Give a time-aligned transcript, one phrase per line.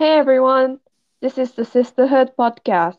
[0.00, 0.78] Hey everyone,
[1.20, 2.96] this is the Sisterhood Podcast.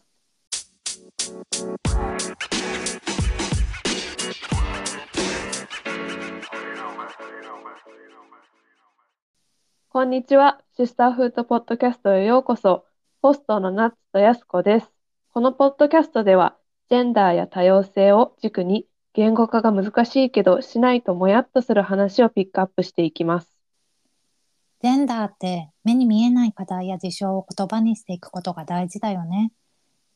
[9.90, 12.86] こんにちは、シスターフードポッドキャストへようこそ。
[13.24, 14.92] ホストのナッツとヤスコです。
[15.34, 16.56] このポッドキャストでは、
[16.92, 23.51] ジェンダーや多様性を軸に、言語化が難しいけど、しないともやっとする話をピックアップしていきます。
[24.82, 29.52] ジェンダーって目に見えない課題や事象を言葉にしていくことが大事だよね。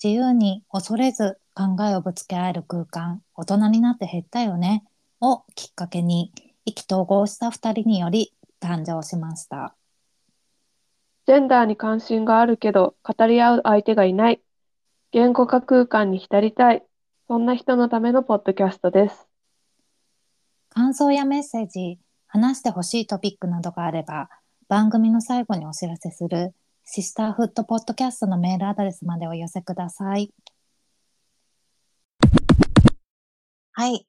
[0.03, 4.83] 自由に恐れず考えをぶつけ合える空間、大人になって減ったよね。
[5.21, 6.33] をきっかけに
[6.65, 9.75] 意気投合した二人により誕生しました。
[11.27, 14.41] ジェンダーに関心があるけど、語り合う相手がいない。
[15.11, 16.83] 言語化空間に浸りたい。
[17.27, 19.27] そんな人のためのポッドキャストです。
[20.69, 24.29] 感想やメッセージ、話してほしいトピックなどがあれば、
[24.67, 26.51] 番組の最後にお知らせする
[26.85, 30.33] シスターフットポッドキャストのメールアドレスまでお寄せください。
[33.73, 34.07] はい。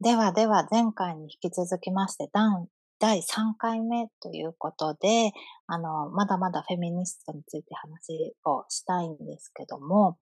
[0.00, 2.68] ではでは前回に引き続きまして第
[3.00, 5.32] 第3回目ということで、
[5.66, 10.18] あの、まだまだフェミニストについて話をしたいんですけども、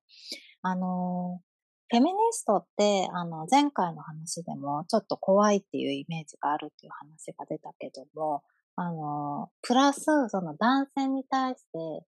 [0.63, 1.43] あの、
[1.91, 8.45] フェミニストって、あの、前回の話でもちょっと怖いっていうイメージがあるっていう話が出たけども、
[8.77, 12.07] あの、プラス、その男性に対して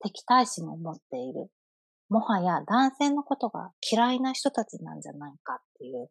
[0.00, 1.50] 敵対心を持っている。
[2.08, 6.08] もはや男性のことが嫌いな人たちなんじゃないかっていう、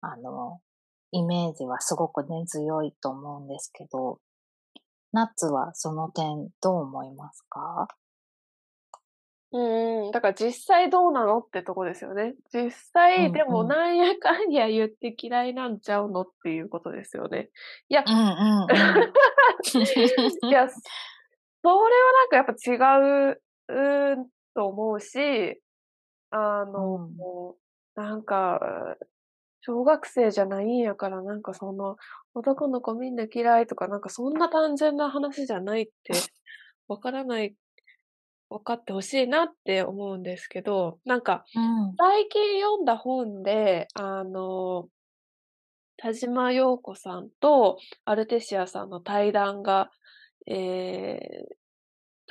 [0.00, 0.60] あの、
[1.12, 4.20] イメージはすごく根強いと思うんですけど、
[5.12, 7.88] ナッツはその点どう思いますか？
[9.52, 12.34] うんうん、だから実際どうなのってとこですよね。
[12.52, 17.50] 実うんう際、んでもなんやかんや言って嫌いなんちゃうのっていうことですよね。
[17.88, 18.70] いや、うんうんうん。
[20.48, 20.84] いや、そ
[21.64, 25.60] れはなんかやっぱ違う、うーんと思うし、
[26.30, 27.56] あの、
[27.96, 28.96] なんか、
[29.62, 31.96] 小学生じゃないんやから、なんかその、
[32.34, 36.14] 男の子みんな嫌いとか、なんかそんな単純な話じゃないって、
[36.88, 37.54] わからない、
[38.50, 44.88] わかってほしいなって思うんですけど、なんか、うん最近読んだ本で、あの、
[45.96, 49.90] 田島陽子さんとアルテシアさんの対談が、
[50.46, 51.60] えー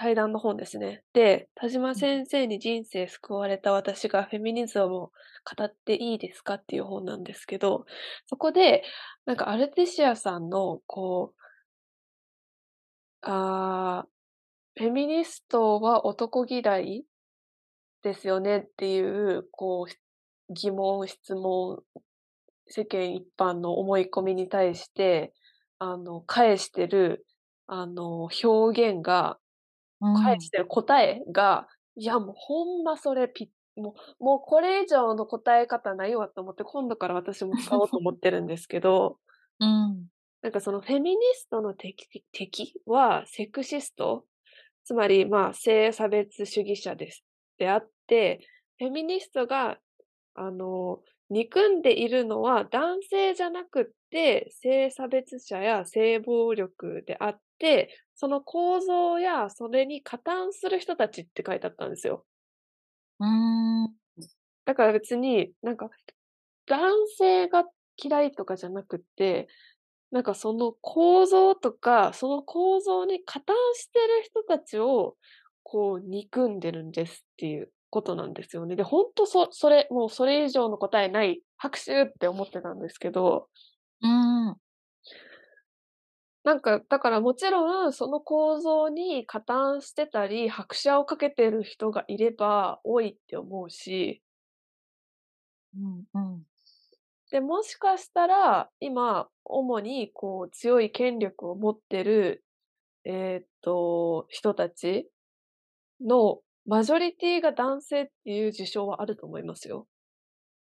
[0.01, 1.03] 対談の本ですね。
[1.11, 5.11] で、田島先生に人生救われた私がフェミニズムを
[5.57, 7.85] 語っていいですかっていう本なんですけど、
[8.27, 8.85] そこで、
[9.25, 11.41] なんかアルテシアさんの、こう、
[13.23, 14.18] あー
[14.79, 17.03] フェミニストは男嫌い
[18.01, 21.83] ですよねっていう、こう、疑問、質問、
[22.65, 25.33] 世間一般の思い込みに対して、
[25.79, 27.25] あの、返してる、
[27.67, 29.37] あの、表現が、
[30.23, 39.17] 返してる答えが、いや、もうほんまそれぴ、もう、もうこれ以上の答え方ないわと思って、今度から私も使おうと思ってるんですけど、
[39.59, 40.07] うん。
[40.41, 44.23] なんかそのフェミニストの敵敵はセクシスト、
[44.83, 47.23] つまりまあ性差別主義者です。
[47.57, 48.39] であって、
[48.79, 49.77] フェミニストが、
[50.35, 62.25] あの、憎んでいるのは男性じゃなくって性差別者や性暴力であって、その構造やそれに加担する人たちって書いてあったんですよ。
[63.19, 63.93] うん。
[64.65, 65.89] だから別になんか
[66.65, 67.65] 男性が
[68.01, 69.47] 嫌いとかじゃなくって、
[70.11, 75.15] なんかその構造とか、その構造に加担してる人たちを
[75.63, 78.75] こう憎んでるんですっていうことなんですよね。
[78.75, 83.49] で、本当そ、それ、もうそれ以上の答えない拍手って思ってたんですけど、
[84.01, 84.57] うん。
[86.43, 94.21] なんか、だからもちろんその構造に加担してたり、拍車をかけてる人がいれば多いって思うし、
[95.75, 96.05] うん。
[96.13, 96.45] うん。
[97.31, 102.43] で、もしかしたら、今、主に、こう、強い権力を持ってる、
[103.05, 105.09] えーっと、人たち
[106.01, 109.87] のマジョリティが男性っていう事象はあると思いますよ。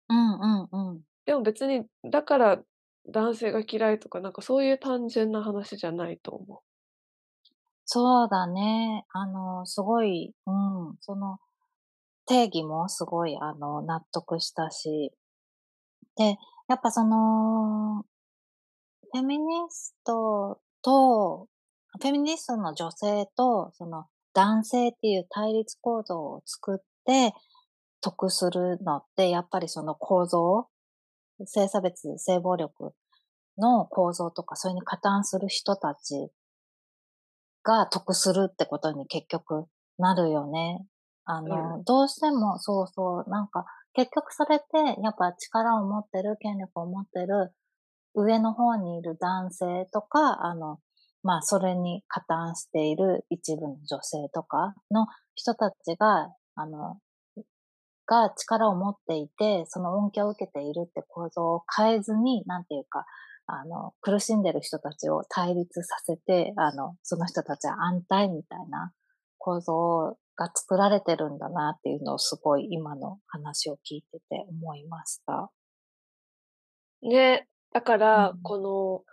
[0.08, 0.40] うん。
[0.40, 0.90] うん。
[0.90, 1.02] うん。
[1.26, 2.62] でも別に、だから
[3.08, 6.62] 男性が嫌いとか、なんかそういう単純な話じゃないと思
[7.86, 9.06] そうだね。
[9.14, 10.50] あの、すごい、う
[10.92, 11.38] ん、その
[12.26, 15.12] 定義もすごい、あの、納得したし。
[16.16, 16.36] で、
[16.68, 18.04] やっぱその、
[19.12, 21.48] フェミニストと、
[22.00, 27.34] フェミニストの女性と、その男性っていう対立構造を作って
[28.02, 30.68] 得するのって、やっぱりその構造、
[31.46, 32.92] 性差別、性暴力
[33.56, 36.30] の構造とか、それに加担する人たち
[37.62, 39.66] が得するってことに結局
[39.98, 40.84] なるよね。
[41.24, 41.48] あうん。
[41.48, 43.64] の、どうしてもそうそう、なんか、
[43.94, 47.52] 結局それってやっぱ力を持ってる、権力を持ってる
[48.14, 50.78] 上の方にいる男性とか、あの、
[51.22, 56.98] まあ、それに加担している一部の女性とかの人たちが、あの、
[58.06, 63.04] が力を持っていて、その恩恵を受けているって構造を変えずに、なんていうか、
[63.46, 68.92] あの、苦しんでる人たちを対立させて、あの、その人たちは安泰みたいな
[69.36, 75.50] 構造をが作られてるんだなっていうのをすごい今の話を聞いてて思いました。
[77.02, 78.42] ね、だから、うん。
[78.42, 79.04] この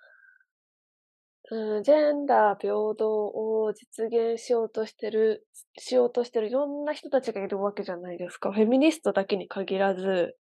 [1.51, 5.45] うん、ジェンダー平等を実現しようとしてる
[5.77, 8.51] しようとしてるいろんな人たちがいるわけじゃないですか。
[8.51, 10.35] フェミニストだけに限らず、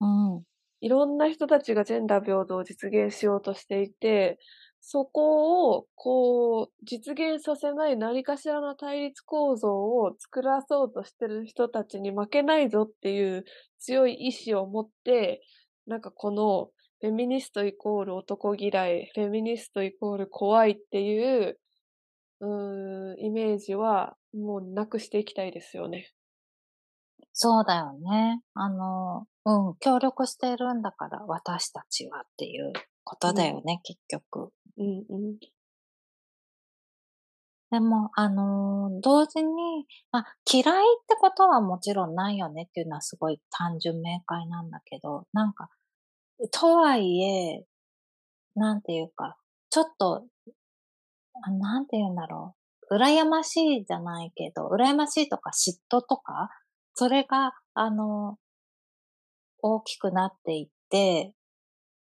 [0.00, 0.42] うん。
[0.80, 4.38] いろんな人たちがジェンダー平等を実現しようとしていて、
[4.80, 13.44] そこをこう実現させない何かしらの対立構造を作らそうとしてる人たちに負けないぞっていう
[13.78, 15.42] 強い意志を持って、
[15.86, 16.70] なんかこの
[17.00, 21.58] フェミニストイコール男嫌い、フェミニストイコール怖いっていう、
[22.40, 26.12] うーん、イメージはもうなくしていきたいですよね。
[27.32, 28.40] そうだよね。
[28.54, 32.72] あの、うん、協力しているんだから、私たちはっていう
[33.04, 34.50] ことだうん、よね、結局。
[34.78, 35.38] うんうん。
[37.70, 45.68] でも、あの、同時に、ま、嫌いってことはもちろんないよねっていうのはすごい単純明快なんだけど、なんか、
[46.52, 47.64] とはいえ、
[48.56, 49.36] なんていうか、
[49.70, 50.26] ちょっと、
[51.58, 52.54] なんて言うんだろ
[52.90, 56.50] う、羨ましいじゃないけど、羨ましいとか嫉妬とか、
[56.94, 58.38] それが、あの、
[59.62, 61.32] 大きくなっていって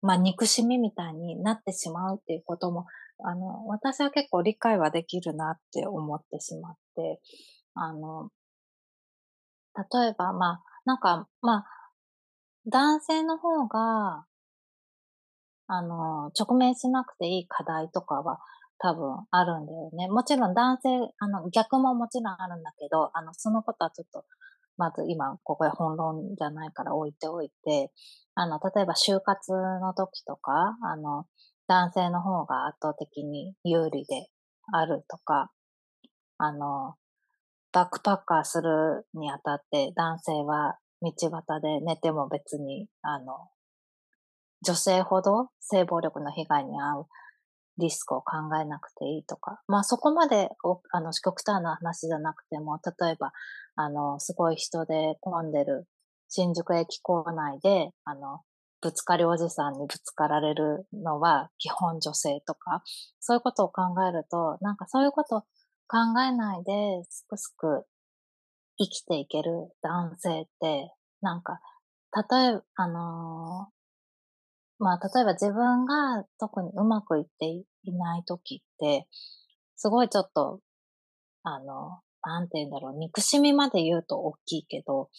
[0.02, 2.86] まあ、憎しみみたいになってしまうっていうことも、
[3.24, 7.20] あの、私は結構理解はできるなって思ってしまって、
[7.74, 8.30] あの、
[9.76, 11.64] 例えば、まあ、なんか、まあ、
[12.66, 14.24] 男性の方が、
[15.66, 18.40] あの、直面しなくていい課題とかは
[18.78, 20.08] 多分あるんだよね。
[20.08, 24.24] もちろん男性、あの、逆ももちろんあるんだけど、あの、そのことはちょっと、
[24.78, 27.90] まず今ここへ本論じゃないから置いておいて、
[28.34, 31.26] あの、例えば就活の時とか、あの、
[31.66, 34.28] 男性の方が圧倒的に有利で
[34.72, 35.50] あるとか、
[36.38, 36.94] あの、
[37.72, 43.50] バックパッカーするにあたって男性は道端で寝ても別に、あの、
[44.62, 47.06] 女性ほど性暴力の被害に遭う
[47.78, 50.50] リスクを考えなくていいとか、まあそこまで
[50.90, 53.32] あの極端な話じゃなくても、例えば、
[53.76, 55.86] あの、すごい人で混んでる
[56.28, 58.40] 新宿駅構内で、あの、
[58.80, 62.82] ぶつかりおじさんにぶつかられるのは基本女性とか、
[63.20, 65.40] そういうことを考えると、なんかそういうこと
[65.88, 67.86] 考えないで、すくすく
[68.78, 71.60] 生きていける男性って、なんか、
[72.30, 73.68] 例えばあの
[74.78, 77.46] まあ、例えば自分が特にうまくいって
[77.82, 79.06] いない時って、
[79.76, 80.60] すごいちょっと、
[81.42, 85.10] あの、なんて言うんだろう、憎しみまで言うと大きいけど、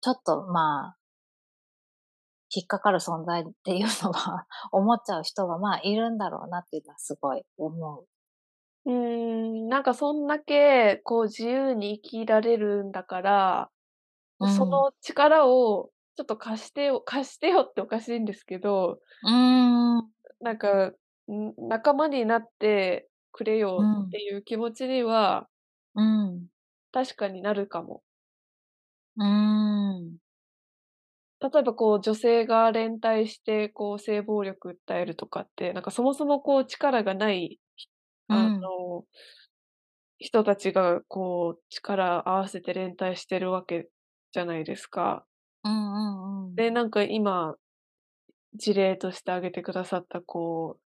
[0.00, 0.96] ちょっとまあ、
[2.54, 8.06] 引っかかる存在っていうのは 思っちゃう人はまあいるんだろうなっていうのはすごい思う。
[8.86, 13.70] うーん、なんかそんだけこう自由に生きられるんだから
[14.40, 14.50] うん。
[14.50, 19.30] その力をちょっと貸してよ貸してよっておかしいんですけど、うー
[20.02, 20.14] ん。
[20.40, 20.88] なんか、
[21.30, 24.14] ん、仲間になってくれよっうん。
[24.14, 25.48] ていう気持ちには
[25.94, 26.48] うん。
[26.92, 28.02] 確かになるかも。
[29.16, 29.26] うー
[30.12, 30.18] ん。
[31.40, 37.60] 例えばこう女性が連帯してこう性暴力訴えるとかって、なんかそもそもこう力がない、
[38.28, 38.70] あうん。
[38.72, 39.06] の、
[40.18, 43.90] 人たちがこう力合わせて連帯してるわけ
[44.32, 45.26] じゃないですか。
[45.64, 45.98] うんう
[46.44, 46.64] んうん。
[46.64, 47.56] で、なんか今
[48.54, 50.82] 事例として挙げてくださった、こう、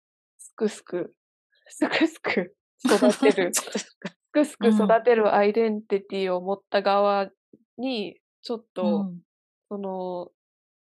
[0.43, 1.15] すくすく
[1.69, 3.57] すくすく育てる。
[4.15, 4.95] すくすくうん。
[4.95, 7.31] 育てるアイデンティティを持った側
[7.79, 9.23] に、ちょっと、うん。
[9.69, 10.33] その、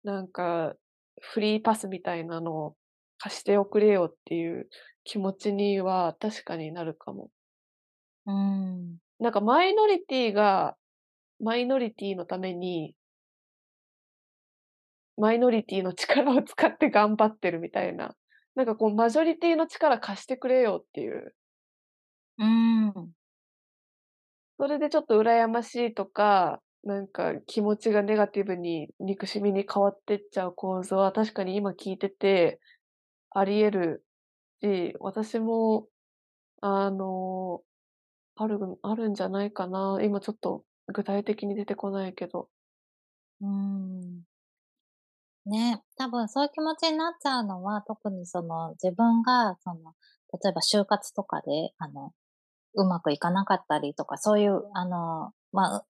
[0.04, 0.76] なんか、
[1.20, 2.76] フリーパスみたいなのを
[3.18, 4.68] 貸しておくれよっていう
[5.04, 7.30] 気持ちには確かになるかも。
[8.26, 8.98] うーん。
[9.20, 10.76] なんかマイノリティが、
[11.40, 12.94] マイノリティのために、
[15.18, 18.14] マイノリティの力を使って頑張ってるみたいな、
[18.54, 21.34] なんかこうマジョリティの力貸してくれよっていう
[22.38, 22.46] うー
[23.00, 23.12] ん。
[24.60, 32.58] それでちょっと羨ましいとか、なんか気持ちがネガティブに憎しみに変わってっちゃう構図は確かに今聞いてて
[33.30, 34.04] あり得る
[34.62, 35.88] し、私も
[36.62, 37.62] あの、
[38.36, 40.00] あるあるんじゃないかな。
[40.02, 42.50] 今ちょっと具体的に出てこないけど。
[43.42, 44.27] うーん。
[45.48, 49.94] ね、多分そういう気持ちになっちゃうのは、特にその自分がその、
[50.42, 52.12] 例えば就活とかで、あの、
[52.74, 55.84] うまくいかなかったりとか、そういうあの、まあ、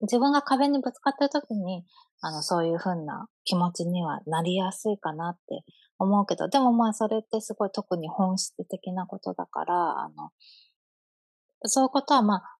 [0.00, 1.84] 自分が壁にぶつかってる時に、
[2.20, 5.64] あの、そういう風な気持ちにはなりやすいかなって
[5.98, 10.30] 思うけど、でもまあそれってすごい特に本質的なことだから、あの、
[11.66, 12.56] そういうことはまあ、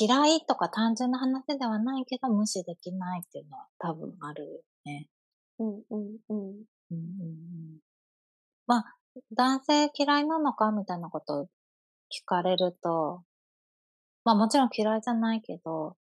[0.00, 5.08] 嫌いとか単純な話ではないけど、無視できないっていうのは多分あるよね。
[5.58, 6.64] うんうんうん。
[6.90, 7.78] うんうんうん。
[8.66, 8.96] まあ、
[9.32, 11.46] 男性嫌いなのかみたいなことを
[12.10, 13.24] 聞かれると、
[14.22, 15.96] まあもちろん嫌いじゃないけど、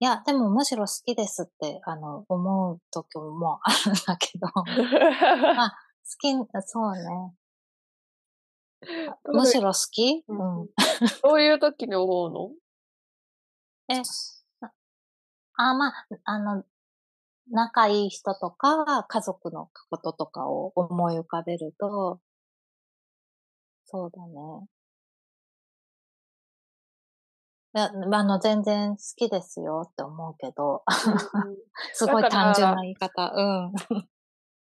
[0.00, 4.46] いや、でもむしろ好きですって、あの、思う時もあるんだけど、
[5.56, 5.76] まあ、好
[6.20, 6.32] き、
[6.68, 7.34] そうね。
[9.32, 10.24] むしろ好き？
[10.28, 10.68] うん。
[11.22, 12.52] どういう時に思うの？
[13.88, 14.02] え、
[15.56, 16.64] あ、まあ、あの、
[17.50, 22.20] 仲いい人とか、家族のこととかを思い浮かべると、
[23.84, 24.66] そうだね。
[27.76, 30.84] いや、あの、全然好きですよって思うけど、
[31.92, 33.32] すごい単純な言い方。
[33.34, 33.72] うん。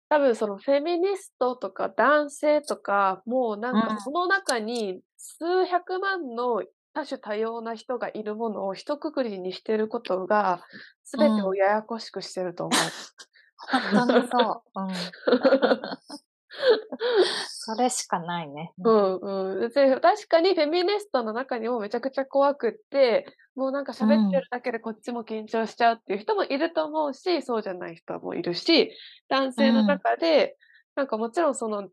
[0.09, 10.61] 多分そのフェミニストとか男性とか、もうなんかその中に数百万の多種多様な人がいるものを一括りにしてることが、
[11.05, 12.81] 全てをややこしくしてると思う。
[13.93, 14.81] 本当にそう。
[14.81, 14.89] うん。
[17.47, 18.73] それしかないね。
[18.85, 19.17] うん
[19.63, 19.69] うん。
[19.71, 28.91] で、確かにフェミニストの中にもめちゃくちゃ怖くって、もうなんか喋ってるだけでこっちも緊張しちゃうっていう人もいると思うし、そうじゃない人もいるし、
[29.29, 30.57] 男性の中で、
[30.97, 31.89] なんかもちろんその、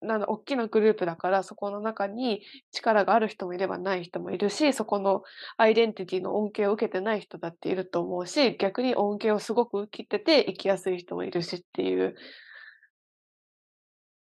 [0.00, 5.22] なんだ、大きなグループだから、そこの中に力がある人もいればない人もいるし、そこの
[5.56, 12.14] アイデンティティの恩恵を受けてない人だっていると思うし、逆に恩恵をすごく受けてて生きやすい人もいるしっていう、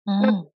[0.06, 0.48] うん。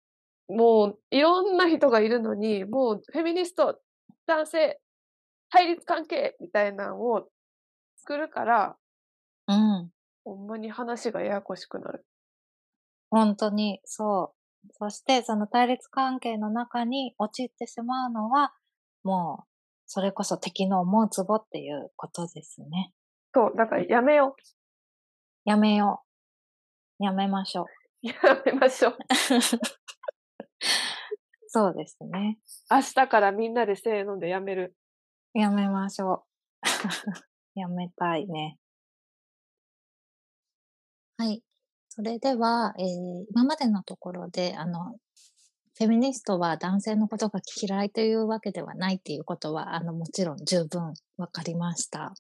[0.48, 3.80] もういろんな人がいるのに、もうフェミニスト、
[4.28, 4.80] 男性、
[5.50, 7.30] 対立関係みたいなのを
[7.98, 8.78] 作るから、
[9.48, 9.92] うん。
[10.24, 12.06] ほんまに話がややこしくなる。
[13.10, 14.45] ほんとに、そう。
[14.74, 18.54] そしてその対立関係の中に陥ってしまうのは、
[19.04, 19.46] もう、
[19.88, 22.92] それこそ敵の思うツボっていうことですね。
[23.34, 24.42] そう、だからやめよう。
[25.46, 26.02] やめよ
[27.00, 27.04] う。
[27.04, 27.66] やめましょう。
[28.08, 28.14] や
[28.46, 28.98] めましょう。
[31.48, 32.40] そうですね。
[32.70, 34.76] 明日からみんなでせーのでやめる。
[35.34, 36.26] やめましょ
[36.64, 36.70] う。
[37.60, 38.58] やめたいね。
[41.18, 41.44] はい。
[41.96, 44.98] それでは、えー、今までのところで、あの、
[45.78, 52.14] フェミニストは男性のことが嫌いというわけではないっていうことは、あの、もちろん十分わかりました。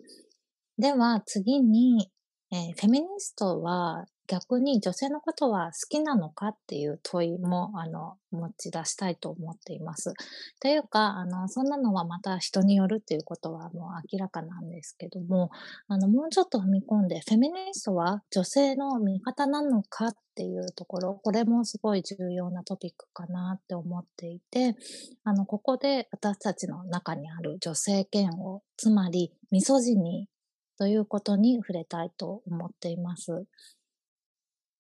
[0.78, 2.10] では、次に、
[2.54, 10.14] えー、フェミニストは逆に女性のことは好きなのかっていう問いも、あの、持ち出したいと思っています。
[10.60, 15.52] というか、あの、そんなのはまた人によるっていうことはもう明らかなんですけども、
[15.88, 24.76] あの、もうちょっと踏み込んで、フェミニストは女性の味方なのかっていうところ、これもすごい重要なトピックかなって思っていて、
[25.24, 30.36] あの、ここで私たちの中にある女性嫌悪、つまりミソジニー
[30.78, 33.46] ということに触れたいと思っています。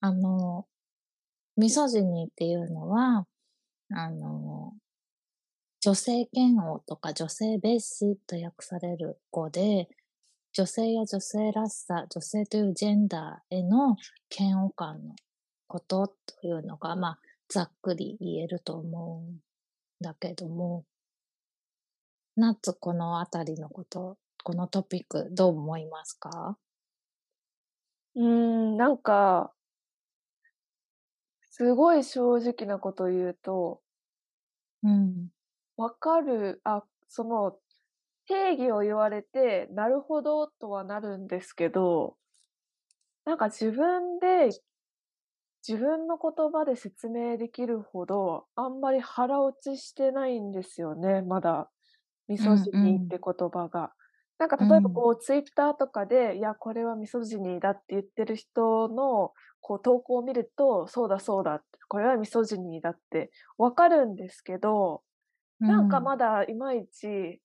[0.05, 0.67] あの、
[1.57, 3.25] ミソジニーっていうのは、
[3.91, 4.73] あの、
[5.81, 9.89] 女性嫌悪とか女性蔑視と訳される語で、
[10.53, 13.97] 女性や女性らしさ、女性というジェンダーへの
[14.29, 15.15] 嫌悪感の
[15.65, 17.19] ことというのが、まあ、
[17.49, 19.39] ざっくり言えると思うん
[20.01, 20.85] だけども、
[22.35, 26.59] ナッツこのあたりのこと、このトピックどう思いますか？
[28.15, 29.51] うーん、なんか、
[31.57, 33.81] すごい正直なこと言うと
[34.83, 35.31] うん。
[35.77, 37.59] わかる、あ、その、
[38.27, 42.17] 定義を言われて、なるほどとはなるんですけど、
[43.25, 44.49] なんか自分で、
[45.67, 51.71] 自分の言葉で説明できるほど、あんまり腹落ちしてないんですよね、まだ。
[52.27, 53.94] ミソジニーって言葉が。
[54.37, 65.03] なんか例えばこうツイッターとかで、いや、これはミソジニーだって言ってる人のこう投稿を見ると、そうだそうだ、これはミソジニーだってわかるんですけど、
[65.67, 67.41] なんかまだいまいち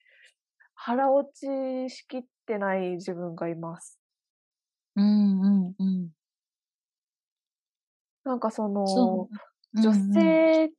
[0.74, 4.00] 腹落ちしきってない自分がいます。
[4.96, 6.10] うんうんうん。
[8.24, 9.30] なんかその、
[9.82, 10.72] 女性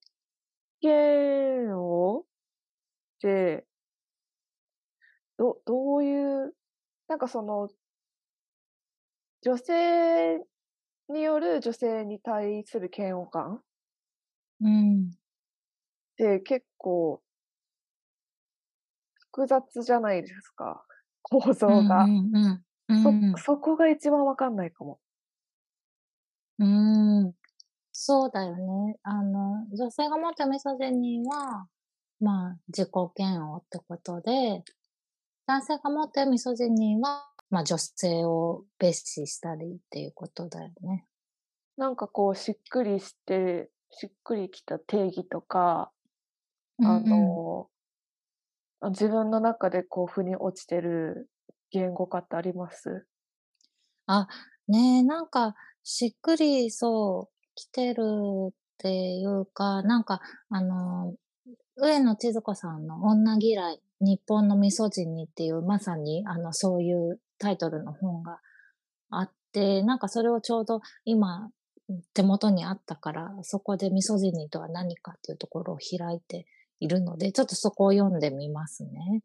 [0.82, 2.25] 嫌悪
[3.20, 3.68] て、
[5.41, 6.55] どどういう
[7.07, 7.69] なんかその
[9.43, 10.38] 女性
[11.10, 13.63] による女性に対する嫌悪感？
[14.60, 15.12] うん。
[16.13, 17.21] って結構
[19.31, 20.83] 複雑じゃないですか、
[21.24, 22.12] 構造うんが。
[22.25, 22.65] うんうん。
[22.89, 23.36] うん。
[23.36, 25.00] そそこが一番わかんないかも。
[26.60, 26.65] うー
[27.29, 27.33] ん。
[27.93, 28.98] そうだよね。
[29.03, 31.67] あの、女性が持ったミソジニーは、
[32.19, 34.63] まあ、自己嫌悪ってことで、
[35.51, 41.05] 男性が持ってるミソジニーは、まあ、女性を蔑視したりっていうことだよね。
[41.75, 45.91] なんかこうしっくりして、しっくりきた定義とか、
[46.81, 47.67] あうん
[48.81, 48.91] うん。
[48.91, 51.29] 自分の中でこう腑に落ちてる
[51.70, 53.05] 言語化ってあります？
[54.08, 54.29] あ、
[54.70, 58.03] ねえ、なんかしっくりそう、きてる
[58.51, 61.13] っていうか、なんかあの、
[61.75, 68.39] 上野千鶴子さんの女嫌い、日本のミソジニっていうまさにあの、そういうタイトルの本が
[69.10, 71.50] あって、なんかそれをちょうど今、
[72.13, 76.48] 手元にあったから、そこでミソジニとは何かっていうところを開いて
[76.79, 79.22] いるので、ちょっとそこを読んでみますね。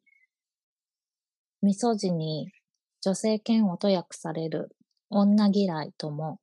[1.63, 2.53] ミソジニ、
[3.01, 4.77] 女性嫌悪と訳される、
[5.11, 6.39] 女嫌いとも。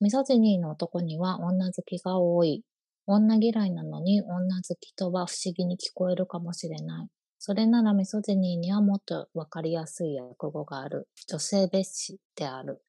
[0.00, 2.64] ミソジニーの男には女好きが多い。
[3.06, 7.19] 女嫌いなのに女好きとは不思議に聞こえるかもしれない。
[7.42, 11.08] それならミソジニーにはもっとわかりやすい訳語がある。
[11.26, 12.82] 女性蔑視である。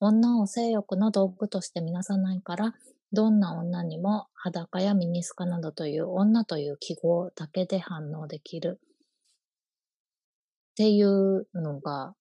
[0.00, 2.74] 女を性欲の道具としてみなさないから、
[3.12, 8.80] どんな女にも裸やミニスカなどという女という記号だけで反応できる。
[10.72, 12.16] っていうのが、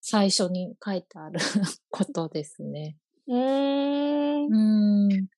[0.00, 1.40] 最初に書いてある
[1.90, 2.96] ことですね。
[3.26, 5.08] うーん。
[5.08, 5.28] うーん。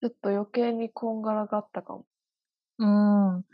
[0.00, 2.06] ちょっと余計にこんがらがったかも。
[2.84, 3.44] うん。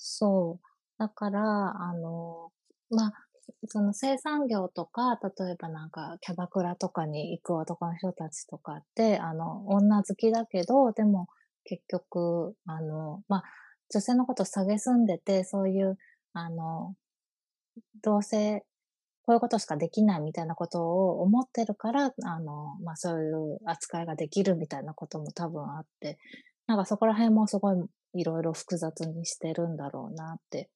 [0.00, 0.66] そう。
[0.98, 1.40] だから、
[1.82, 2.50] あの、
[2.90, 3.12] まあ、
[3.66, 11.28] その生産業とか、例えばなんかキャバクラとかに行く男の人たちとかって、あの、女好きだけど、でも
[11.64, 13.42] 結局、あの、ま、
[13.90, 15.98] 女性のこと蔑んでて、そういう、
[16.34, 16.94] あの、
[18.02, 18.64] どうせ
[19.22, 26.18] こういうことしかできないみたいなことを思ってるから、あの、ま、そういう扱いができるみたいなことも多分あって、
[26.68, 27.76] なんかそこら辺もすごい
[28.12, 30.68] 色々複雑にしてるんだろうなって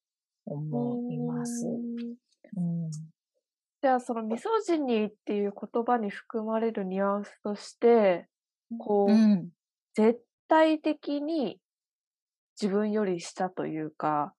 [0.47, 1.67] う思います。
[1.67, 2.89] うん。
[3.81, 8.27] じゃあ、そのミソジニーっていう言葉に含まれるニュアンスとして、
[8.79, 9.49] こう、うん。
[9.93, 11.59] 絶対的に
[12.59, 14.33] 自分より下というか、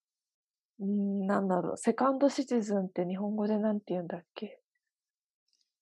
[0.84, 4.58] ん、なんだろう、セカンドシチズンって日本語でなんて言うんだっけ？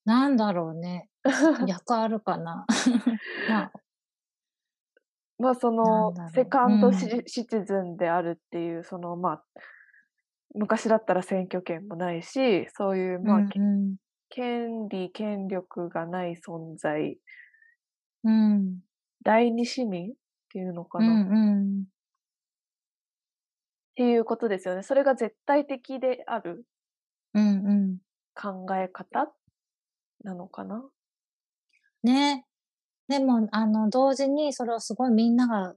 [0.05, 1.09] なんだろうね。
[1.25, 2.67] 訳あるかな。
[3.49, 3.73] まあ。
[5.43, 6.15] ま、そなんの。
[6.35, 9.43] セカンドシチズンであるっていう、その、ま、
[10.55, 13.97] 昔だったら選挙権もないし、そういう、うま、けんうん。
[14.31, 17.19] 権利、権力がない存在。
[18.25, 18.83] うん。
[19.25, 20.15] 第二市民っ
[20.51, 21.23] ていうのかな？
[21.31, 21.93] うんうん。
[23.95, 24.83] っていうことですよね。
[24.83, 26.65] それが絶対的である
[27.35, 28.03] うんうん。
[28.37, 29.33] 考え方
[30.25, 30.91] なのかな？
[32.03, 32.45] ね。
[33.13, 35.75] でも、あの、同時にそれをすごいみんなが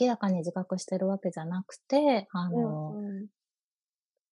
[0.00, 3.28] 明らかに自覚してるわけじゃなくて、あうの、んうん。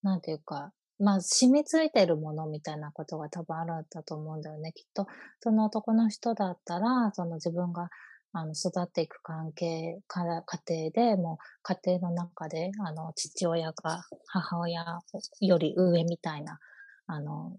[0.03, 4.73] なんていうか、ま、染み付いてるものみたいなことが多分あるんだと思うんだよね。
[4.73, 5.07] きっと、
[5.41, 7.91] その男の人だったら、その自分が、
[8.33, 15.01] あの、育っていく関係から家庭で、もう家庭の中で、あの、父親が母親
[15.41, 16.59] より上みたいな、
[17.07, 17.59] あの、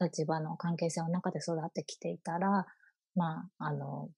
[0.00, 2.66] 立場の関係性の中で育ってきていたら、
[3.20, 4.08] まあ、あの、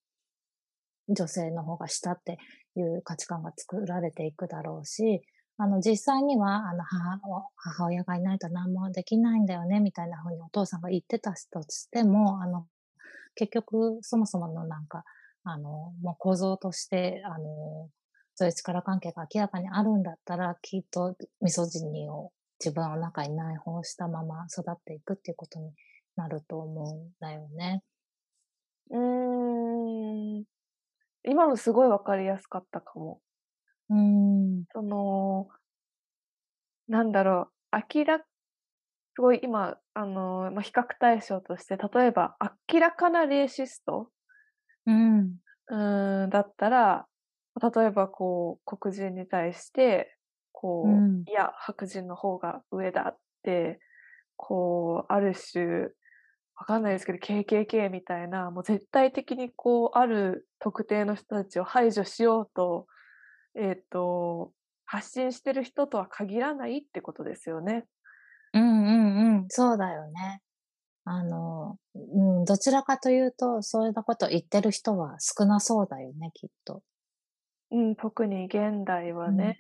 [1.09, 2.39] 女性の方が下って
[2.77, 5.23] いう価値観が作られていくだろうし、
[5.59, 7.19] あの、実際には、あの、母
[7.57, 12.69] 母親がいないと何もできないんだよねみたいな風にお父さんが言ってたとしても、あの、
[13.35, 15.03] 結局そもそものなんか、
[15.43, 17.89] あの、もう構造として、あの、
[18.37, 22.31] そういう力関係が明らかにあるんだったら、きっとミソジニを
[22.65, 25.73] 自分の中に内包したまま育っていくっていうことに
[26.15, 27.83] なると思うんだよね。
[28.91, 30.45] うーん。
[31.25, 33.21] 今のすごい分かりやすかったかも。
[33.91, 33.97] うー
[34.63, 34.65] ん。
[34.75, 35.49] その
[36.89, 38.25] なんだろう、明らす
[39.21, 42.37] ごい今、あの、ま、比較対象として、例えば
[42.73, 44.11] 明らかなレイシスト
[44.87, 45.43] うん。
[45.69, 47.07] うーん、だったら、
[47.75, 50.17] 例えばこう、黒人に対して、
[50.53, 51.27] こう、うん。
[51.31, 53.81] いや、白人の方が上だって、
[54.37, 55.91] こう、ある種、
[56.57, 62.87] わかんないですけど、KKK みたいな、もう絶対的にこう、ある特定の人たちを排除しようと
[63.55, 64.53] えっと、
[64.85, 67.85] 発信してる人とは限らないってことですよね。
[68.55, 70.41] うんうんうん、そうだよね。
[71.05, 76.83] あの、うん、どちらかというと、そういうこと言ってる人は少なそうだよね、きっと。
[77.71, 79.59] うん、特に現代はね。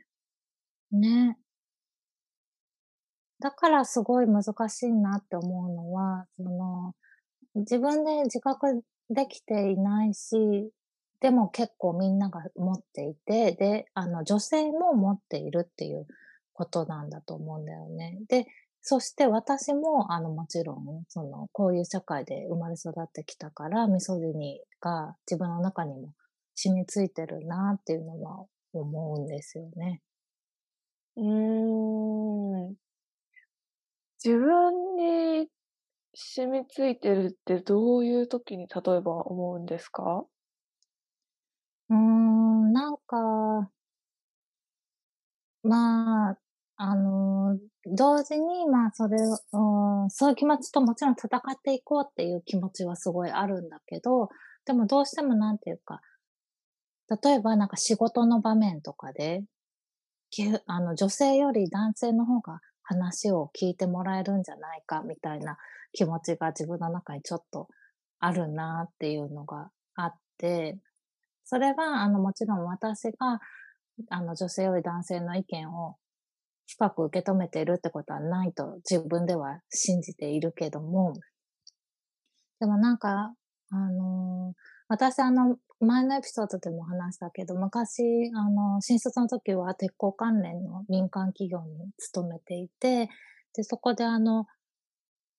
[0.93, 1.39] うん、ね。
[3.43, 6.95] だからすごい難しいなって思うのは、その、
[7.57, 10.71] 自分で自覚できていないし、
[11.21, 16.07] でも結構みんなが持っていて、で、あの、女性も持っているっていう
[16.53, 18.21] ことなんだと思うんだよね。
[18.29, 18.47] で、
[18.81, 26.13] そして私も、あの、もちろん、その、こういう社会で生まれ育ってきたから、ミソジニが自分の中にも
[26.55, 30.01] 染みついてるなっていうのは思うんですよね。
[31.17, 32.75] うーん。
[34.25, 35.49] 自分に
[36.15, 40.27] 染みついてるってどういう時に例えば思うんですか？
[41.91, 43.71] うーん、なんか
[45.63, 46.39] まあ、
[46.77, 49.17] あの、同時に、まあ、それ
[49.53, 54.29] を、うん、そういう気持ちともちろん戦っていこうっていう気持ちはすごいあるんだけど、
[54.65, 56.01] でもどうしてもなんていうか、
[57.23, 59.45] 例えばなんか仕事の場面とかで、
[60.67, 65.57] あの、女性より男性の方が話を聞いてもらえるんじゃないかみたいな
[65.93, 67.69] 気持ちが自分の中にちょっと
[68.19, 70.79] あるなっていうのがあって、
[71.45, 73.41] それは、あの、もちろん私が、
[74.11, 75.97] あの、女性より男性の意見を
[76.67, 81.13] 深く受け止めているってことはないと自分では信じているけども、
[82.61, 83.35] でもなんか、
[83.71, 84.57] あのー、
[84.89, 93.09] 私あの、前のエピソードでも話したけど、昔、あの、新卒の時は鉄鋼関連の民間企業に勤めていて、
[93.55, 94.47] で、そこであの、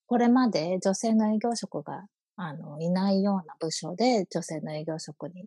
[0.07, 5.45] これまで女性の営業職が、あの、いないような部署で女性の営業職に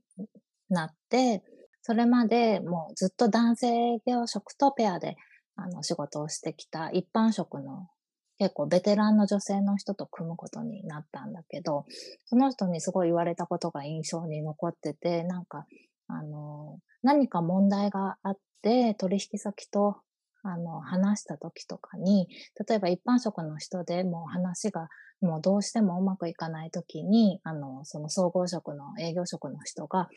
[0.71, 1.43] なって、
[1.83, 5.17] それまでもうずっと男性営業職とペアで
[5.55, 7.89] あの仕事をしてきた一般職の
[8.38, 11.87] 結構ベテランの女性の人と組むことになったんだけど、
[12.27, 15.66] その人にすごい言われたことが印象に残ってて、なんか、
[16.09, 19.96] あの、何か問題があって、取引先と、
[20.42, 22.29] あの、話した時とかに、
[22.68, 24.88] 例えば一般職の人でも話が
[25.20, 30.09] もうどうしてもうまくいかない時に、あの、その総合職の営業職の人が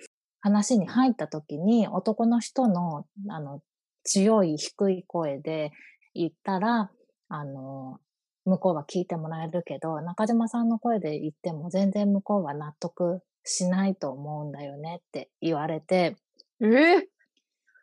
[0.42, 3.62] 話に入った時に男の人の、あの、
[4.04, 5.72] 強い低い声で
[6.14, 6.92] 言ったら、
[7.30, 8.00] あの、
[8.46, 16.16] 向こうは聞いてもらえるけど、中島さんの声で言っても全然向こうは納得しないと思うんだよねって言われて。
[16.62, 17.08] え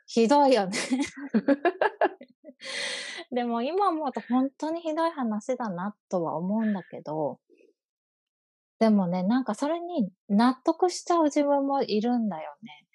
[0.06, 0.76] ひどいよね
[3.32, 7.40] でも今思うと本当にひどい話だなとは思うんだけど、
[8.78, 12.86] でもね、なんかそれに納得しちゃう自分もいるんだよね。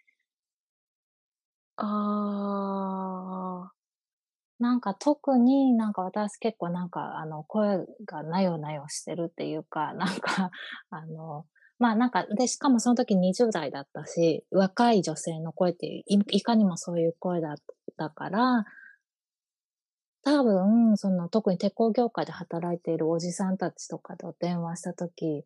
[1.78, 1.84] あ
[3.68, 3.81] あ。
[4.62, 10.52] なんか特になんか私結構なんかあの声がなよなよしてるっていうか、なんか
[10.92, 11.48] あの、
[11.80, 17.56] まあなんか、で、しかもその時20代だったし、若い女性の声っていいかにもそういう声だっ
[17.98, 18.66] たから、
[20.24, 25.44] 多分、その特に鉄鋼業界で働いているおじさんたちとかと電話した時、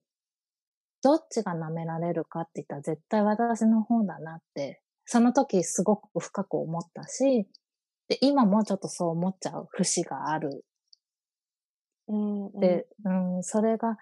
[1.02, 7.48] どっちが舐められるかって言ったら絶対私の方だなって、その時すごく深く思ったし、
[8.08, 10.64] で、今もちょっとそう思っちゃう節がある。
[12.08, 13.98] うん、うん、で、うん、それが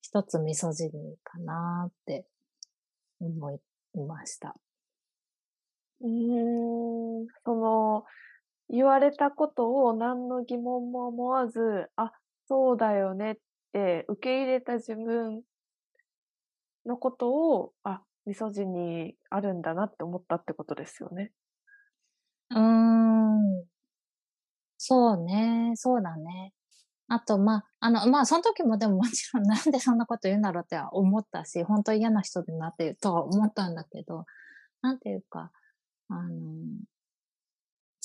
[0.00, 0.94] 一つミソジニー
[1.24, 2.26] かなって
[3.20, 3.60] 思い
[4.06, 4.54] ました。
[6.00, 8.04] うん、その、
[8.68, 12.12] 言われたことを何の疑問も思わず、あ、
[12.48, 13.36] そうだよねっ
[13.72, 15.42] て受け入れた自分
[16.84, 21.32] のことを、あ、ミソジニーあるんだなって思ったってことですよね。
[22.50, 22.95] うーん。
[24.88, 26.52] そうね、そうだね。
[27.08, 34.26] あと、まあ、あの、まあ、その時もでももちろんなんでそんなこと言うんだろうって思ったし、本当嫌な人だなってとは思ったんだけど、
[34.82, 35.50] なんていうか、
[36.08, 36.30] あの、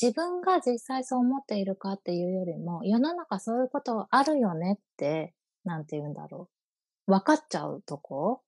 [0.01, 6.49] 自分が実際そう思っているかっていうよりも、世の中そういうことあるよねって、なんて言うんだろ
[7.07, 7.11] う。
[7.11, 8.41] 分かっちゃうとこ？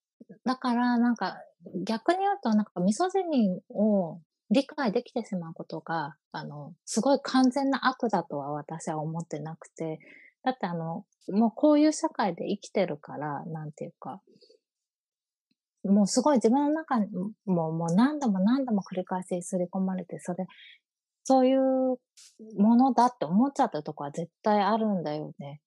[0.46, 1.38] だから、なんか、
[1.86, 9.99] 逆に言うと、なんか、ミソジニーを理解できてしまうことが、あの、すごい完全な悪だとは私は思ってなくて、
[10.43, 14.21] だってあの、もうこういう社会で生きてるから、なんていうか、
[15.84, 17.08] もうすごい自分の中に
[17.45, 20.45] ももう何度も何度も繰り返し刷り込まれて、それ、
[21.23, 21.97] そういう
[22.58, 25.62] ものだって思っちゃったとこは絶対あるんだよね。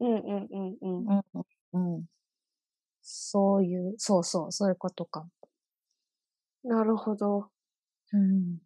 [0.00, 1.06] うんうんうんうん。
[1.74, 2.04] うんうん。
[3.02, 5.26] そういう、そうそう、そういうことか
[6.62, 7.50] なるほど。
[8.12, 8.58] うん。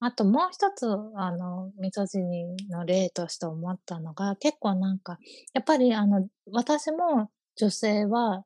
[0.00, 5.18] あともう一つ、あの、ミソジニの例として思ったのが、結構なんか、
[5.54, 8.44] やっぱりあの、私も女性は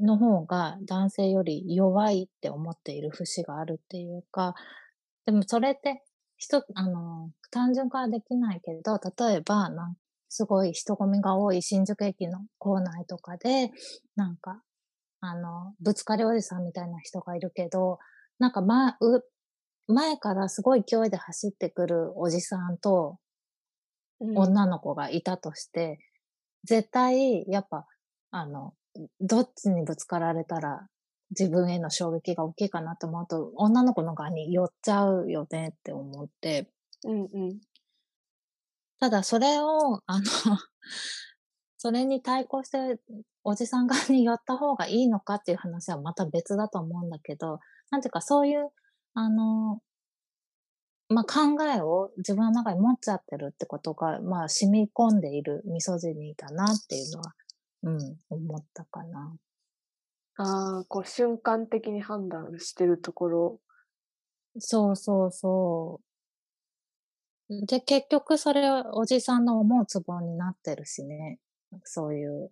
[0.00, 4.54] の方が男性より弱いって思っている節があるっていうか、
[5.26, 6.02] でもそれって、
[6.38, 9.96] ひとあの、単純化はできないけど、例えば、なん
[10.28, 13.70] すごい人混みが多い新宿駅の構内とかで、
[14.16, 14.62] なんか、
[15.20, 17.98] あの、ぶつかりおじさんみたいな人がいるけど、
[18.38, 19.22] なんか、ま、う、
[19.88, 23.18] 前からすごい勢いで走ってくるおじさんと、
[24.20, 25.98] 女の子がいたとして、
[26.64, 27.86] 絶対、やっぱ、
[28.30, 28.74] あの、
[29.20, 30.88] どっちにぶつかられたら
[31.38, 36.70] 自分への衝撃が大きいかなと思うと、女の子の側に寄っちゃうよねって思って。
[37.04, 37.60] うんうん。
[39.00, 40.24] ただそれを、あの
[41.78, 43.00] それに対抗して、
[43.44, 48.70] おじさん側に寄った方がいいのかっていう話はまた別だと思うんだけど、なんていうかそういう、
[49.14, 49.80] あの、
[51.08, 57.34] まあ、考えを自分の中に持っちゃってるってことが、まあ、染み込んでいるミソジニーだなっていうのは、
[57.84, 59.36] うん、思ったかな。
[60.38, 63.60] ああ、こう瞬間的に判断してるところ。
[64.58, 66.00] そうそうそ
[67.48, 67.66] う。
[67.66, 71.38] で、結局それはおじさんの思うツボになってるしね。
[71.84, 72.50] そういう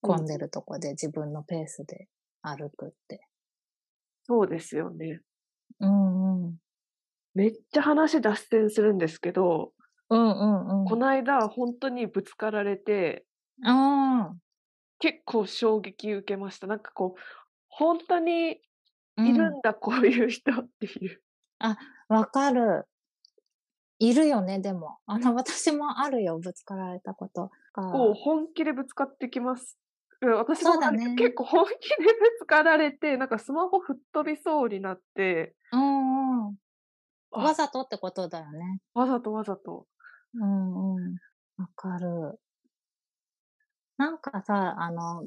[0.00, 2.08] 混んでるとこで自分のペースで
[2.42, 3.28] 歩くって。
[4.26, 5.20] そうですよね。
[5.80, 6.56] うんうん。
[7.34, 9.72] めっちゃ話脱線するんですけど、
[10.10, 10.84] うんうんうん。
[10.86, 13.24] この間本当にぶつかられて、
[13.62, 14.36] ああ。
[14.98, 16.66] 結構衝撃受けました。
[16.66, 17.20] なんかこう、
[17.68, 18.58] 本当にい
[19.16, 21.20] るんだ、こういう人っていう。
[21.58, 21.76] あ、
[22.08, 22.86] わかる。
[23.98, 24.98] いるよね、でも。
[25.06, 29.78] あの、私もあるよ、ぶつかられたことこう、本気でぶつかってきます。
[30.20, 35.54] 私もね、結構本気でぶつかられて、なんかスマホ吹っ飛びそうになって。
[35.72, 36.56] うんうん。
[37.30, 38.80] わざとってことだよね。
[38.94, 39.86] わざとわざと。
[40.34, 41.16] うんうん。
[41.58, 42.38] わかる。
[43.98, 45.26] なんかさ、あの、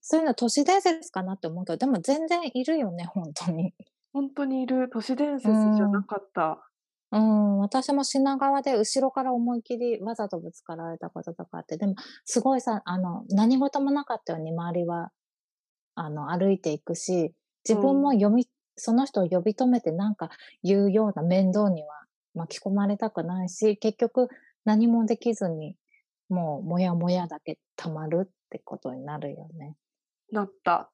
[0.00, 3.74] そういうの都市伝説かなって思うけど、でも全然いるよね、本当に。
[4.12, 4.88] 本当にいる。
[4.90, 6.67] 都市伝説じゃなかった。
[7.10, 11.94] うん、私も品川で後ろから思い切りわざとぶつかられたこととかあって、でも
[12.24, 15.10] すごいさ、あの、何事もなかったように周りは、
[15.94, 17.32] あの、歩いていくし、
[17.66, 20.30] 自分も読み、うん、その人を呼び止めてなんか
[20.62, 21.88] 言うような面倒には
[22.34, 24.28] 巻き込まれたくないし、結局
[24.64, 25.76] 何もできずに
[26.28, 29.76] もうもやもやだけ溜まるってことになるよね。
[30.30, 30.90] なった。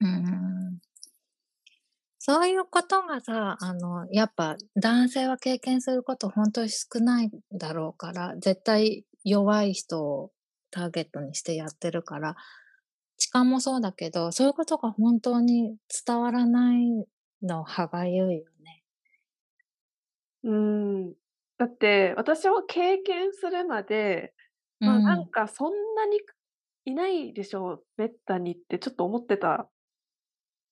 [0.00, 0.80] うん。
[2.22, 10.30] そういうことがさ、あの、やっぱ男性は経験すること本当に少ないだろうから、絶対弱い人を
[10.70, 12.36] ターゲットにしてやってるから、
[13.16, 17.06] 痴漢もそうだけど、そういうことが本当に伝わらない
[17.42, 18.84] の歯がゆいよね。
[20.42, 21.14] うん。
[21.58, 24.34] だって、私は経験するまで、
[24.84, 26.18] まあ、なんかそんなに
[26.86, 29.70] いないでしょう、めったにってちょっと思ってた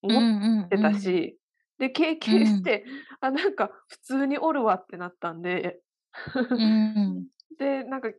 [0.02, 0.24] 思っ
[0.70, 1.38] てたし、
[1.78, 2.62] で、経験しん。
[2.62, 2.86] て、
[3.20, 5.80] あ、なんか普通におるわってなったんで。
[6.56, 7.28] うん。
[7.58, 8.10] で、なんか、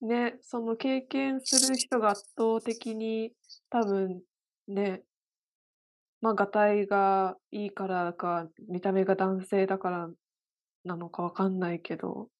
[0.00, 3.32] ね、その経験する人が圧倒的に
[3.70, 4.22] 多分
[4.68, 5.02] ね、
[6.20, 10.10] ま、がたいがいいからか、見た目が男性だから
[10.84, 12.30] なのかわかんないけど、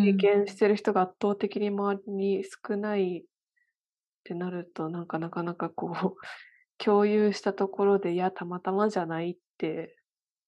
[0.00, 3.24] 経験してる人が圧倒的に周りに少ないっ
[4.24, 6.16] てなると、なんかなかなかこう、
[6.84, 9.96] 共有したところで、いや、たまたまじゃないって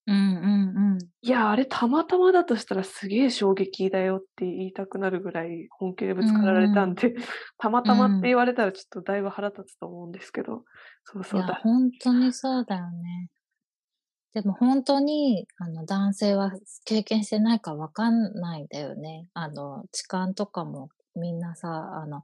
[0.06, 1.10] うんうんうん。
[1.22, 7.14] いや、あれたまたまだとしたらすげえ衝撃だよって言いたくなるぐらい本気でぶつかられたんで、
[7.56, 10.64] たまたまって言われたらちょっとだいぶ腹立つと思うんですけど、
[11.04, 13.28] そうそういや、ほんとにそうだよね。
[14.32, 16.50] でも本当に、あの、男性は
[16.84, 19.28] 経験してないかわかんないんだよね。
[19.32, 21.68] あの、痴漢とかもみんなさ、
[22.02, 22.22] あの、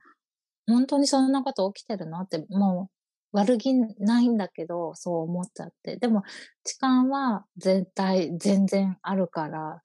[0.67, 2.21] 本当にそんなこと起きてるの？
[2.21, 3.00] って、もう
[3.33, 5.97] 悪気ないんだけど、そう思っちゃって。
[5.97, 6.23] でも、
[6.65, 9.83] 痴漢は絶対全然あるから、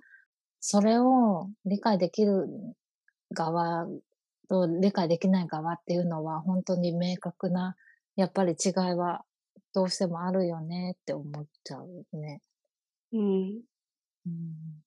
[0.60, 2.48] それを理解できる
[3.32, 3.88] 側
[4.50, 7.76] と理解できない側っていうのは本当に明確な、
[8.16, 9.26] やっぱり違いは
[9.74, 12.42] どうしてもあるよねって思っちゃうね。
[13.14, 13.62] うん。
[14.26, 14.84] うん、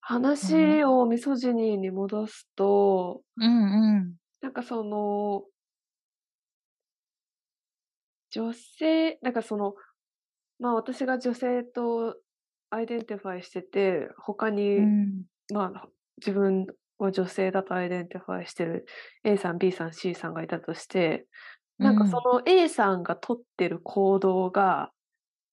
[0.00, 4.14] 話をミソジニーに戻すと、うんうん。
[4.40, 5.44] なんかその、
[8.30, 9.74] 女性、なんかその、
[10.60, 12.16] まあ私が女性と
[12.70, 15.88] identify してて、他に、うん、まあ
[16.18, 16.66] 自分
[16.98, 18.86] は女性だと identify してる
[19.24, 21.26] A さん、B さん、C さんがいたとして、
[21.80, 24.92] なんかその A さんが取ってる行動が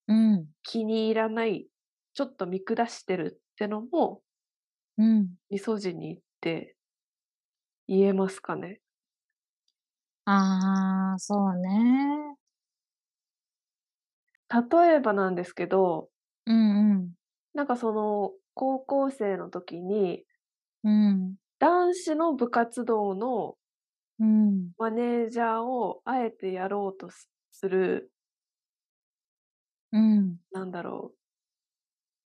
[0.08, 0.48] うん。
[0.64, 1.68] 気に入らない
[2.14, 4.22] ちょっと見下してるってのも、
[4.98, 5.38] うん。
[5.50, 6.76] ミソジニーって
[7.88, 8.82] 言えますかね？
[10.26, 12.38] ああ、そうね。
[14.50, 16.10] 例えばなんですけど
[16.46, 17.18] うんうん。
[17.54, 20.24] なんかその、高校生の時に
[20.84, 21.38] うん。
[21.62, 23.58] 男子の部活動の
[24.20, 24.78] うん。
[24.80, 28.12] マネージャーをあえてやろうとすする
[29.92, 30.40] うん。
[30.52, 31.18] なんだろう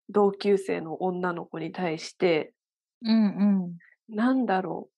[0.09, 2.55] 同級生の女の子に対して
[3.03, 3.81] うんうん。
[4.09, 4.91] なんだろう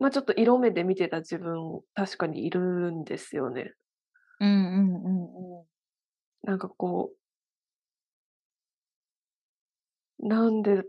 [0.00, 2.60] ま、ちょっと色目で見てた自分、確かにいる
[2.92, 3.74] んですよね。
[4.40, 5.21] うんうんうんうん。
[6.44, 7.16] なんかこう
[10.18, 10.84] なんで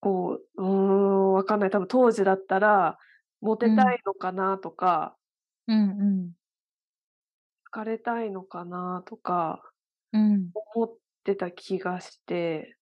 [0.00, 1.70] こう、うーん、わかんない。
[1.70, 2.98] 多分当時だったら、
[3.40, 3.90] モテうん。
[3.90, 5.16] たいのかなとか
[5.68, 6.34] うんうん。
[7.66, 9.62] 好かれたいのかなとか
[10.12, 10.54] うん。
[10.74, 12.76] 思ってた気がして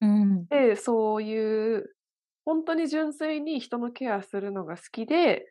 [0.00, 0.50] うん。
[0.50, 1.94] で、そういう
[2.44, 5.46] ほんとに純粋に人のケアするのが好きで、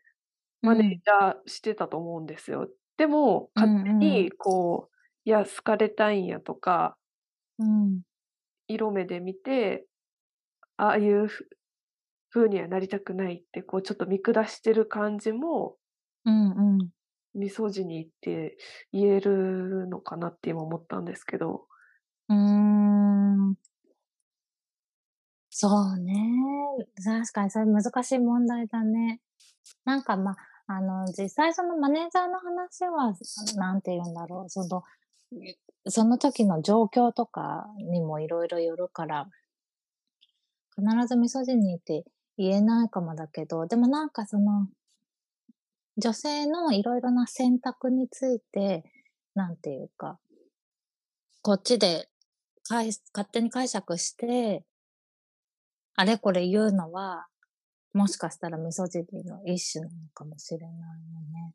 [0.62, 1.02] マネージうん。
[1.12, 2.69] ャーしてたと思うんですよ。
[2.99, 3.93] でも、う勝手。
[4.01, 6.97] にこう、いや、好かれたいんやとか
[7.57, 8.01] うん。
[8.69, 9.85] 色目で見て、
[10.77, 11.49] ああいうふ
[12.31, 15.77] 風にはなりたくないってこうちょっと見下してる感じも
[16.25, 16.91] うんうん。
[17.35, 18.57] ミソジニーって
[18.91, 21.67] 言えるのかなって今思ったんですけど。
[22.29, 23.55] うーん。
[25.51, 26.13] そうね。
[27.03, 29.19] 確かにそれ難しい問題だね。
[29.85, 30.38] なんか、ま、あ
[30.71, 33.15] あの、実際そのマネージャーの話は、
[33.55, 34.84] 何て言うんだろう、その、
[35.88, 39.27] その時の状況とかにも色々よるから
[40.75, 42.03] 必ずミソジニーって
[42.38, 44.67] 言えないかもだけど、でもなんかその
[45.97, 48.84] 女性の色々な選択について、
[49.34, 50.19] なんていうか
[51.41, 52.10] こっちで
[52.69, 52.93] 勝
[53.32, 54.63] 手に解釈して
[55.95, 57.25] あれこれ言うのは、
[57.93, 60.75] もしかしたらミソジニーの一種なのかもしれないよ
[61.34, 61.54] ね。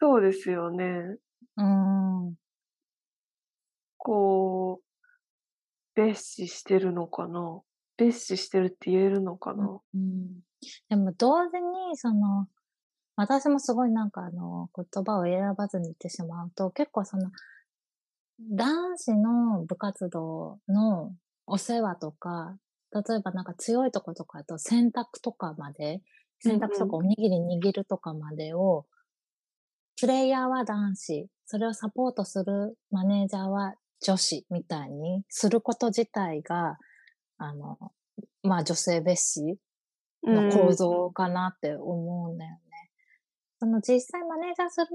[0.00, 0.84] そうですよね。
[1.56, 1.64] うー
[2.30, 2.34] ん。
[3.96, 4.80] こ
[5.96, 7.60] う、蔑視してるのかな？
[7.98, 9.80] 蔑視してるって言えるのかうん、な？
[9.94, 10.40] うん。
[10.88, 12.46] でも同時にその、
[13.16, 17.32] 私もすごいなんかあの、言葉を選ばずに言ってしまうと、結構その
[18.52, 21.12] 男子の部活動の
[21.46, 22.56] お世話とか、
[22.92, 26.02] 例えばなんか強いとことかだと洗濯とかまで、うん
[26.40, 27.06] 洗濯とかうん。
[27.06, 28.86] おにぎり握るとかまでを、
[30.00, 36.78] プレイヤーは男子、それをサポートするマネージャーは女子みたいにすること自体が、
[37.38, 37.78] あの、
[38.42, 39.58] ま、女性蔑視
[40.22, 40.72] うんの構。
[40.72, 42.58] 造かなって思うんだよね。
[43.58, 44.86] その実際マネージャーする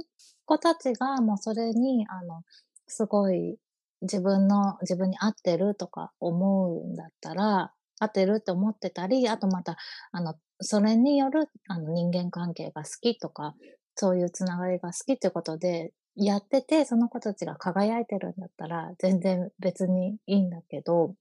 [0.45, 2.43] 子たちが、もうそれにあの、
[2.87, 3.57] すごい
[4.01, 9.77] 自分の自分に合ってるとか思うんだったら合ってるって思ってたり、あとまた、
[10.11, 13.55] あの、それによるあの、人間関係が好きとか、
[13.95, 21.15] そういう繋がりが好きってことでやってて、その子たちが輝いてるんだったら、全然別にいいんだけど、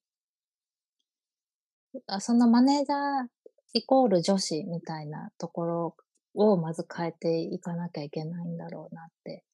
[2.21, 3.29] そのマネージャー
[3.75, 5.97] イコール女子みたいなところ
[6.35, 9.45] をまず変えていかなきゃいけないんだろうなって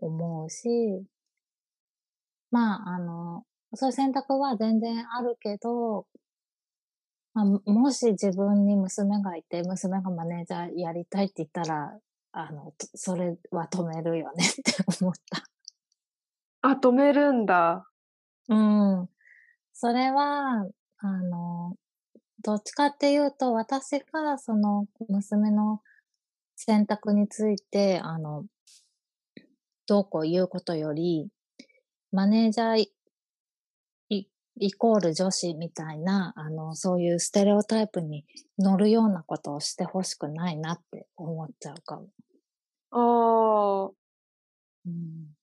[0.00, 1.04] 思うし
[2.50, 6.06] まあ、あの、そういう選択は全然あるけど
[7.34, 11.98] ま、もし自分に娘がいて、娘がマネージャーやりたいって言ったら、
[12.32, 15.44] あの、とそれは止めるよね って思った。
[16.62, 17.88] あ、止めるんだ。
[18.48, 19.08] うん。
[19.72, 20.66] それは、
[20.98, 21.76] あの、
[22.42, 25.80] どっちかっていうと、私がその娘の
[26.56, 28.44] 選択について、あの
[29.86, 31.28] どうこう言うことより、
[32.12, 32.86] マネージャー
[34.56, 38.24] イコール女子みたいな、あの、そういうステレオタイプに
[38.58, 42.08] 乗るようなことをして欲しくないなって思っちゃうかも。
[42.90, 43.92] ああ。
[44.86, 45.34] うん。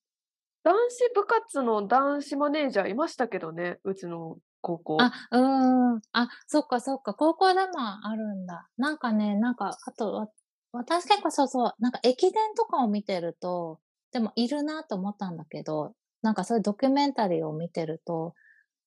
[0.64, 4.98] 男子部活の男子マネージャーいましたけどね、うちの高校。
[5.02, 6.02] あ、うんうん。
[6.12, 8.68] あ、そっかそっか、高校でもあるんだ。
[8.78, 10.28] なんかね、なんか、あと、わ
[10.72, 13.80] 私結構そうそう、なんか駅伝とかを見てると、
[14.12, 18.36] でもいるなと思ったんだけど、なんかそういうドキュメンタリーを見てると、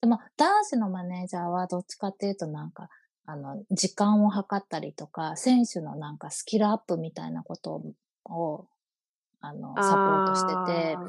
[0.03, 2.90] でも男子のマネージャーはどっちかっていうとなんか、
[3.24, 7.80] あの、時間を計ったりとか、選手のなんかスキルアップみたいなこと
[8.24, 8.66] を、
[9.40, 11.00] あの、サポートしてて。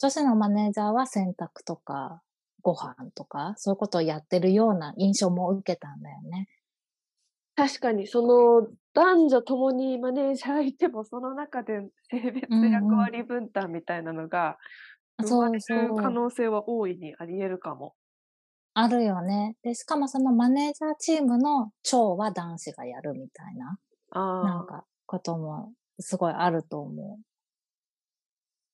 [0.00, 2.22] 女子のマネージャーは洗濯とか、
[2.62, 6.48] ご飯とか、そういうことをやってるような印象も受けたんだよね。
[7.56, 12.70] 確かにその、男女共にマネージャーいても、その中で性別うんうん。
[12.70, 14.58] 役割分担みたいなのが
[15.20, 16.10] 生まれそうそる可う。
[16.10, 17.94] 能性は大いにあり得るかも。
[18.80, 19.56] あるよね。
[19.62, 23.78] で、しかもそのマネージャーチームの長は男子がやるみたいな、
[24.42, 24.68] なんああ。
[24.68, 27.24] か、こともすごいあると思う。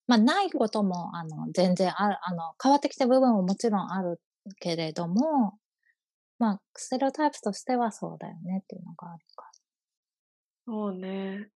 [0.07, 4.21] ま、ないことも、あの、全然あるあの、変わってきた部分ももちろんある
[4.61, 5.59] けれども、
[6.39, 9.51] ま、ステレオタイプとしてはそうだよねっていうのがあるか
[10.67, 11.51] そうね。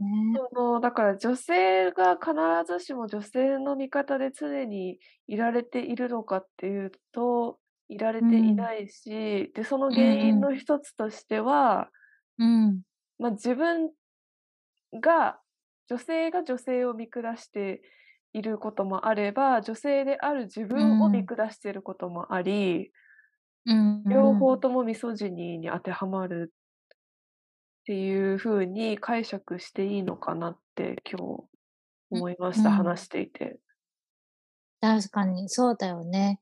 [0.00, 0.40] ね。
[0.44, 2.32] その、だから女性が必
[2.66, 4.98] ずしも女性の味方で常に
[5.28, 7.60] いられているのかっていうと、
[7.90, 8.70] いられていうん。
[8.70, 10.46] ないし、で、そのう原因んうん。
[10.46, 11.90] の一つとしては
[12.38, 12.82] うん。
[13.18, 13.92] ま、自分
[14.94, 15.40] が
[15.88, 17.82] 女性が女性を見下して
[18.32, 21.26] いることもあれば、女性である自う分を見ん。
[21.26, 22.92] 下してることもあり
[23.66, 24.50] うん両うん。
[24.50, 31.48] 方ともミソジニーに当てはまるっていう風に解釈していいのかなって今日
[32.12, 32.90] う思いました、うん。
[32.92, 33.60] 話していて。
[34.82, 36.40] 確かにそうだよね。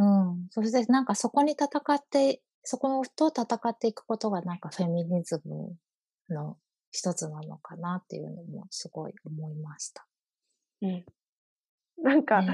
[0.00, 0.48] うん。
[0.50, 5.76] それでなんかそこに戦ってそこと戦っていくことがなんかフェミニズム
[6.28, 6.58] の
[6.90, 10.06] 一つなのかなっていうのもすごい思いました。
[10.82, 11.04] うん。
[11.98, 12.46] なんか、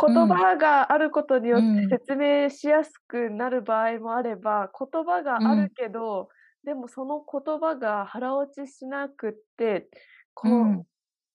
[0.00, 0.40] 言ん。
[0.40, 1.98] 葉があることによってうん。
[2.00, 5.74] 説明しやすくなる場合もあれば、言葉があるうん。
[5.76, 6.28] けど、
[6.64, 9.88] でもその言葉が腹落ちしなくって、
[10.34, 10.86] こうん。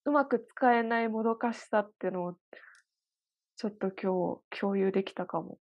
[0.06, 2.36] う、うまく使えないもどかしさってのを
[3.60, 5.58] ちょっと今日共有できたかも。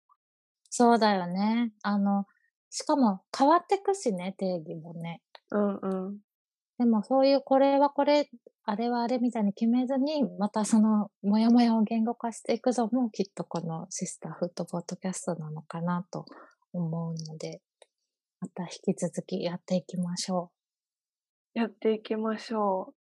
[0.69, 1.73] そうだよね。
[1.83, 2.27] あの、
[2.69, 5.21] しかも変わってくしね、定義もね。
[5.51, 6.17] うんうん。
[6.77, 8.29] でもそういうこれはこれ、
[8.63, 16.23] あれはあれみたいに決めずに、またそのモヤモヤを言語化していくのも、きっとこのシスターフットポッドキャストなのかなと
[16.71, 17.61] 思うので、
[18.39, 20.53] また引き続きやっていきましょ
[21.53, 21.59] う。
[21.59, 22.98] やっていきましょう。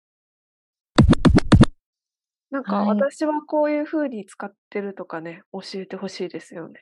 [2.51, 2.87] なんかはい。
[2.87, 6.81] 私はこういう風に使ってるとかね、教えて欲しいですよね。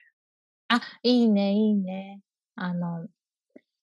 [0.67, 2.21] あ、いいねいいね。
[2.55, 3.07] あの、